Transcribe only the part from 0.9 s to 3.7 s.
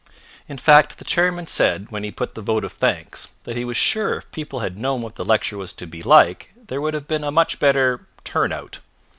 the chairman said when he put the vote of thanks that he